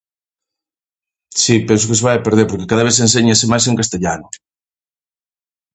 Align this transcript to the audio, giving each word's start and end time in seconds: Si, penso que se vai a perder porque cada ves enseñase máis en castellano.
Si, 1.41 1.55
penso 1.67 1.87
que 1.89 1.97
se 1.99 2.05
vai 2.07 2.15
a 2.17 2.25
perder 2.25 2.45
porque 2.47 2.69
cada 2.71 2.85
ves 2.87 2.99
enseñase 3.05 3.45
máis 3.51 3.63
en 3.65 3.79
castellano. 3.81 4.27